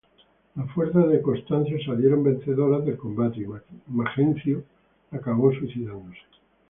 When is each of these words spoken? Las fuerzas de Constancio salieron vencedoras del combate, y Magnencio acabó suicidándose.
Las 0.55 0.67
fuerzas 0.71 1.09
de 1.09 1.21
Constancio 1.21 1.77
salieron 1.85 2.23
vencedoras 2.23 2.83
del 2.83 2.97
combate, 2.97 3.41
y 3.41 3.47
Magnencio 3.91 4.63
acabó 5.11 5.53
suicidándose. 5.53 6.17